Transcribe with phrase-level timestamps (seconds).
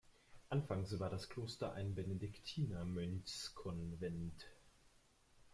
[0.49, 4.47] Anfangs war das Kloster ein Benediktiner-Mönchskonvent.